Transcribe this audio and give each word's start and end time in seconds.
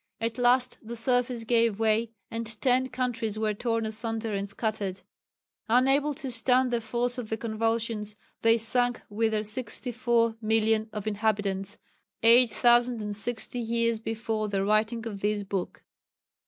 At 0.19 0.39
last 0.39 0.79
the 0.81 0.95
surface 0.95 1.43
gave 1.43 1.79
way 1.79 2.09
and 2.31 2.47
ten 2.59 2.89
countries 2.89 3.37
were 3.37 3.53
torn 3.53 3.85
asunder 3.85 4.33
and 4.33 4.49
scattered. 4.49 5.01
Unable 5.69 6.15
to 6.15 6.31
stand 6.31 6.71
the 6.71 6.81
force 6.81 7.19
of 7.19 7.29
the 7.29 7.37
convulsions, 7.37 8.15
they 8.41 8.57
sank 8.57 9.03
with 9.11 9.31
their 9.33 9.41
64,000,000 9.43 10.89
of 10.91 11.05
inhabitants 11.05 11.77
8060 12.23 13.59
years 13.59 13.99
before 13.99 14.47
the 14.47 14.65
writing 14.65 15.05
of 15.05 15.21
this 15.21 15.43
book." 15.43 15.83